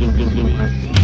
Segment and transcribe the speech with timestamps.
[0.00, 0.99] Brasil.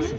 [0.00, 0.12] What's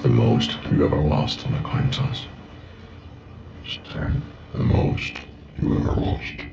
[0.00, 2.26] the most you ever lost on a coin toss?
[3.90, 4.22] Ten.
[4.52, 5.14] The most
[5.62, 6.47] you ever lost.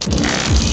[0.00, 0.71] Yeah.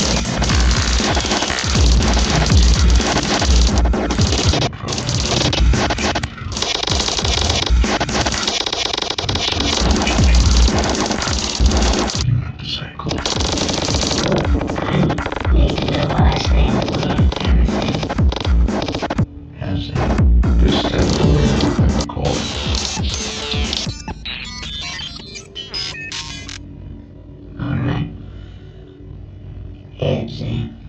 [30.42, 30.89] Edgy.